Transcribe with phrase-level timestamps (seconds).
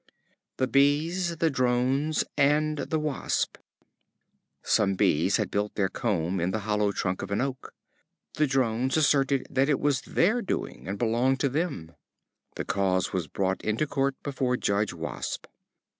[0.57, 3.57] The Bees, the Drones, and the Wasp.
[4.63, 7.75] Some Bees had built their comb in the hollow trunk of an oak.
[8.33, 11.91] The Drones asserted that it was their doing, and belonged to them.
[12.55, 15.45] The cause was brought into court before Judge Wasp.